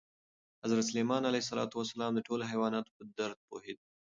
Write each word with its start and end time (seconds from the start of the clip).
حضرت 0.63 0.83
سلیمان 0.89 1.21
علیه 1.29 1.43
السلام 1.43 2.11
د 2.15 2.19
ټولو 2.27 2.43
حیواناتو 2.51 2.95
په 2.97 3.03
درد 3.17 3.37
پوهېده. 3.49 3.85